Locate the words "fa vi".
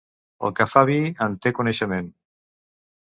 0.71-0.97